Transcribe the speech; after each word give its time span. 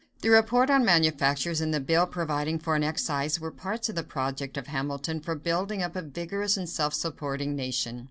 The 0.23 0.29
report 0.31 0.71
on 0.71 0.83
manufactures 0.83 1.61
and 1.61 1.71
the 1.71 1.79
bill 1.79 2.07
providing 2.07 2.57
for 2.57 2.75
an 2.75 2.83
excise 2.83 3.39
were 3.39 3.51
parts 3.51 3.87
of 3.87 3.93
the 3.93 4.01
project 4.01 4.57
of 4.57 4.65
Hamilton 4.65 5.19
for 5.19 5.35
building 5.35 5.83
up 5.83 5.95
a 5.95 6.01
vigorous 6.01 6.57
and 6.57 6.67
self 6.67 6.95
supporting 6.95 7.55
nation. 7.55 7.99